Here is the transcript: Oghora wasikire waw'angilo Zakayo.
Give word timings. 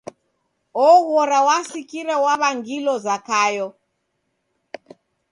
Oghora 0.87 1.39
wasikire 1.47 2.15
waw'angilo 2.23 2.93
Zakayo. 3.05 3.67